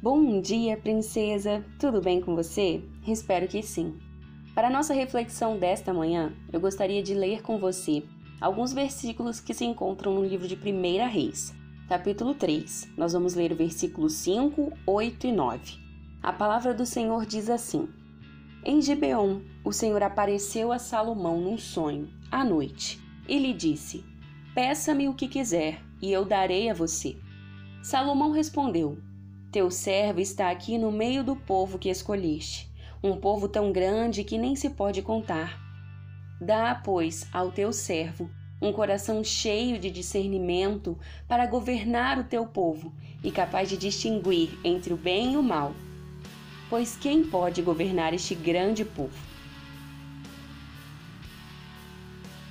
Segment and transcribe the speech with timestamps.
[0.00, 1.64] Bom dia, princesa!
[1.76, 2.80] Tudo bem com você?
[3.04, 3.98] Espero que sim.
[4.54, 8.04] Para nossa reflexão desta manhã, eu gostaria de ler com você
[8.40, 11.52] alguns versículos que se encontram no livro de 1 Reis,
[11.88, 12.92] capítulo 3.
[12.96, 15.78] Nós vamos ler o versículo 5, 8 e 9.
[16.22, 17.88] A palavra do Senhor diz assim:
[18.64, 24.04] Em Gibeon, o Senhor apareceu a Salomão num sonho, à noite, e lhe disse:
[24.54, 27.16] Peça-me o que quiser, e eu darei a você.
[27.82, 28.96] Salomão respondeu:
[29.50, 32.70] teu servo está aqui no meio do povo que escolheste,
[33.02, 35.58] um povo tão grande que nem se pode contar.
[36.38, 38.30] Dá, pois, ao teu servo
[38.60, 42.92] um coração cheio de discernimento para governar o teu povo
[43.22, 45.72] e capaz de distinguir entre o bem e o mal.
[46.68, 49.16] Pois quem pode governar este grande povo?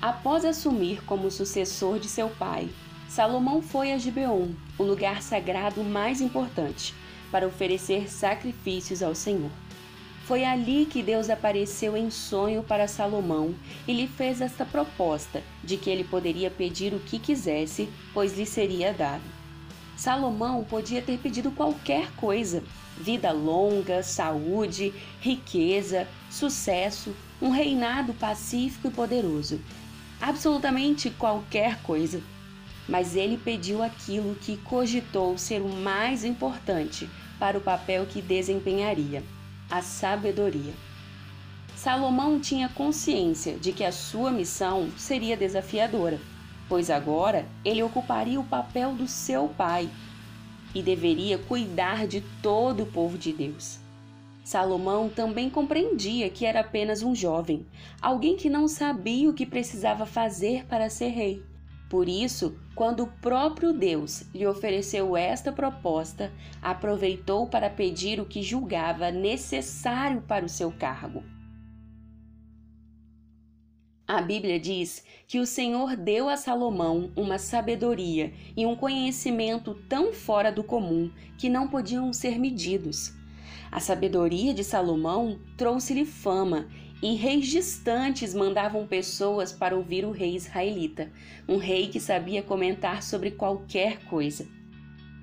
[0.00, 2.68] Após assumir como sucessor de seu pai,
[3.14, 6.92] Salomão foi a Gibeon, o lugar sagrado mais importante,
[7.30, 9.52] para oferecer sacrifícios ao Senhor.
[10.24, 13.54] Foi ali que Deus apareceu em sonho para Salomão
[13.86, 18.44] e lhe fez esta proposta de que ele poderia pedir o que quisesse, pois lhe
[18.44, 19.22] seria dado.
[19.96, 22.64] Salomão podia ter pedido qualquer coisa:
[22.98, 29.60] vida longa, saúde, riqueza, sucesso, um reinado pacífico e poderoso.
[30.20, 32.20] Absolutamente qualquer coisa
[32.88, 39.22] mas ele pediu aquilo que cogitou ser o mais importante para o papel que desempenharia:
[39.70, 40.72] a sabedoria.
[41.74, 46.20] Salomão tinha consciência de que a sua missão seria desafiadora,
[46.68, 49.88] pois agora ele ocuparia o papel do seu pai
[50.74, 53.78] e deveria cuidar de todo o povo de Deus.
[54.44, 57.66] Salomão também compreendia que era apenas um jovem,
[58.00, 61.42] alguém que não sabia o que precisava fazer para ser rei.
[61.94, 68.42] Por isso, quando o próprio Deus lhe ofereceu esta proposta, aproveitou para pedir o que
[68.42, 71.22] julgava necessário para o seu cargo.
[74.08, 80.12] A Bíblia diz que o Senhor deu a Salomão uma sabedoria e um conhecimento tão
[80.12, 83.14] fora do comum que não podiam ser medidos.
[83.70, 86.66] A sabedoria de Salomão trouxe-lhe fama
[87.02, 91.10] e reis distantes mandavam pessoas para ouvir o rei israelita,
[91.48, 94.46] um rei que sabia comentar sobre qualquer coisa.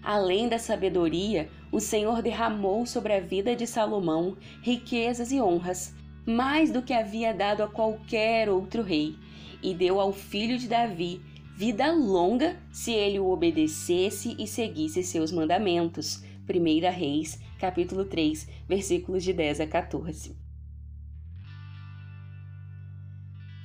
[0.04, 5.94] Além da sabedoria, o Senhor derramou sobre a vida de Salomão riquezas e honras,
[6.26, 9.16] mais do que havia dado a qualquer outro rei,
[9.62, 11.22] e deu ao filho de Davi
[11.56, 16.24] vida longa se ele o obedecesse e seguisse seus mandamentos.
[16.50, 20.36] 1 Reis, capítulo 3, versículos de 10 a 14.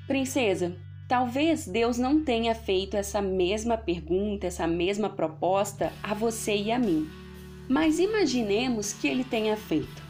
[0.07, 0.77] Princesa,
[1.09, 6.79] talvez Deus não tenha feito essa mesma pergunta, essa mesma proposta a você e a
[6.79, 7.11] mim.
[7.69, 10.01] Mas imaginemos que ele tenha feito.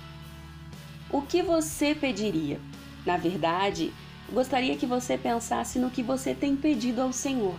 [1.11, 2.61] O que você pediria?
[3.07, 3.91] Na verdade,
[4.31, 7.55] gostaria que você pensasse no que você tem pedido ao Senhor.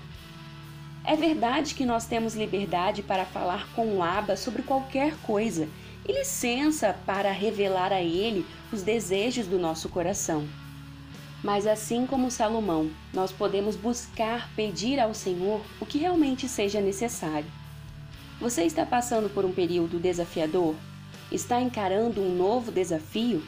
[1.03, 5.67] É verdade que nós temos liberdade para falar com o Abba sobre qualquer coisa
[6.07, 10.47] e licença para revelar a Ele os desejos do nosso coração.
[11.43, 17.49] Mas assim como Salomão, nós podemos buscar pedir ao Senhor o que realmente seja necessário.
[18.39, 20.75] Você está passando por um período desafiador?
[21.31, 23.43] Está encarando um novo desafio?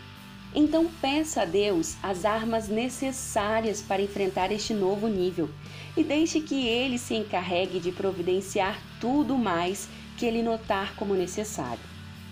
[0.54, 5.50] Então peça a Deus as armas necessárias para enfrentar este novo nível
[5.96, 11.80] e deixe que Ele se encarregue de providenciar tudo mais que Ele notar como necessário.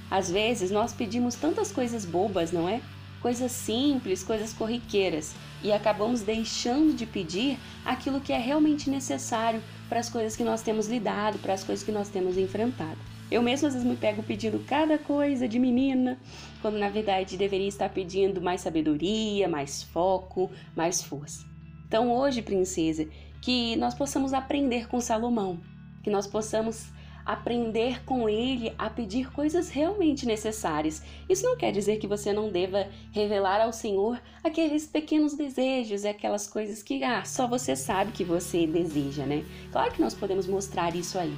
[0.10, 2.82] Às vezes nós pedimos tantas coisas bobas, não é?
[3.22, 5.34] Coisas simples, coisas corriqueiras,
[5.64, 10.62] e acabamos deixando de pedir aquilo que é realmente necessário para as coisas que nós
[10.62, 12.98] temos lidado, para as coisas que nós temos enfrentado.
[13.30, 16.18] Eu mesmo às vezes me pego pedindo cada coisa de menina,
[16.62, 21.46] quando na verdade deveria estar pedindo mais sabedoria, mais foco, mais força.
[21.88, 23.08] Então hoje, princesa,
[23.42, 25.60] que nós possamos aprender com Salomão,
[26.04, 26.88] que nós possamos
[27.28, 31.04] aprender com ele a pedir coisas realmente necessárias.
[31.28, 36.08] Isso não quer dizer que você não deva revelar ao Senhor aqueles pequenos desejos e
[36.08, 39.44] aquelas coisas que ah, só você sabe que você deseja, né?
[39.74, 41.36] Claro que nós podemos mostrar isso ali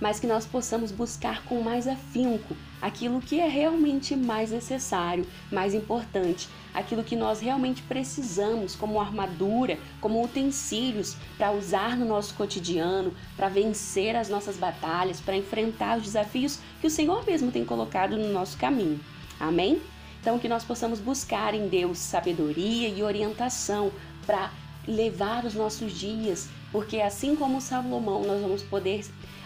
[0.00, 5.74] mas que nós possamos buscar com mais afinco aquilo que é realmente mais necessário, mais
[5.74, 13.12] importante, aquilo que nós realmente precisamos como armadura, como utensílios para usar no nosso cotidiano,
[13.36, 18.16] para vencer as nossas batalhas, para enfrentar os desafios que o Senhor mesmo tem colocado
[18.16, 18.98] no nosso caminho.
[19.38, 19.80] Amém?
[20.20, 23.90] Então que nós possamos buscar em Deus sabedoria e orientação
[24.26, 24.50] para
[24.86, 29.04] levar os nossos dias, porque assim como Salomão, nós vamos poder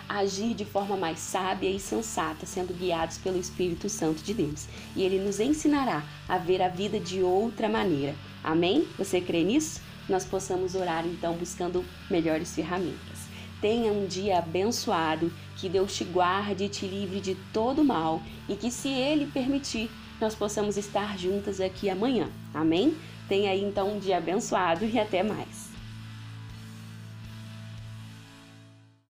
[0.08, 4.66] agir de forma mais sábia e sensata, sendo guiados pelo Espírito Santo de Deus.
[4.94, 8.14] E ele nos ensinará a ver a vida de outra maneira.
[8.42, 8.86] Amém?
[8.98, 9.80] Você crê nisso?
[10.08, 13.24] Nós possamos orar então buscando melhores ferramentas.
[13.60, 18.54] Tenha um dia abençoado, que Deus te guarde e te livre de todo mal e
[18.54, 19.90] que, se Ele permitir,
[20.20, 22.28] nós possamos estar juntas aqui amanhã.
[22.52, 22.94] Amém?
[23.26, 25.63] Tenha aí então um dia abençoado e até mais.